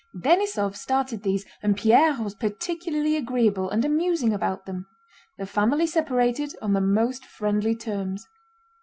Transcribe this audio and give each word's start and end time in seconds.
Denísov 0.19 0.75
started 0.75 1.21
these 1.21 1.45
and 1.61 1.77
Pierre 1.77 2.17
was 2.23 2.33
particularly 2.33 3.15
agreeable 3.15 3.69
and 3.69 3.85
amusing 3.85 4.33
about 4.33 4.65
them. 4.65 4.87
The 5.37 5.45
family 5.45 5.85
separated 5.85 6.55
on 6.59 6.73
the 6.73 6.81
most 6.81 7.23
friendly 7.23 7.75
terms. 7.75 8.25